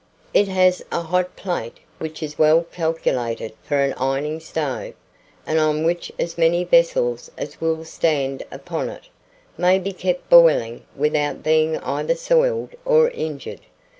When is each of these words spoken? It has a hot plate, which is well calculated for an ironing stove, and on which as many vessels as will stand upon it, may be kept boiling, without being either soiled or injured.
It 0.33 0.47
has 0.47 0.83
a 0.91 1.03
hot 1.03 1.35
plate, 1.35 1.77
which 1.99 2.23
is 2.23 2.39
well 2.39 2.63
calculated 2.63 3.53
for 3.61 3.83
an 3.83 3.93
ironing 3.97 4.39
stove, 4.39 4.95
and 5.45 5.59
on 5.59 5.83
which 5.83 6.11
as 6.17 6.39
many 6.39 6.63
vessels 6.63 7.29
as 7.37 7.61
will 7.61 7.85
stand 7.85 8.41
upon 8.51 8.89
it, 8.89 9.09
may 9.59 9.77
be 9.77 9.93
kept 9.93 10.27
boiling, 10.27 10.85
without 10.95 11.43
being 11.43 11.77
either 11.77 12.15
soiled 12.15 12.71
or 12.83 13.11
injured. 13.11 13.61